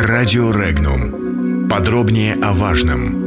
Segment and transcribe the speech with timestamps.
[0.00, 1.68] Радио Регнум.
[1.68, 3.26] Подробнее о важном.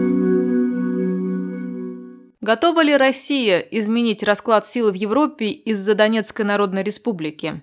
[2.39, 7.61] Готова ли Россия изменить расклад сил в Европе из-за Донецкой Народной Республики?